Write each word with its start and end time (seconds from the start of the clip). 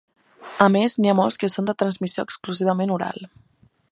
A 0.67 0.69
més 0.75 0.95
n'hi 1.01 1.11
ha 1.11 1.15
molts 1.19 1.37
que 1.43 1.51
són 1.57 1.69
de 1.69 1.77
transmissió 1.83 2.25
exclusivament 2.29 2.97
oral. 2.99 3.25